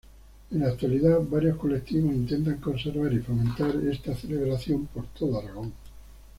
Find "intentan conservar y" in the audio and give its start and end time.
2.15-3.19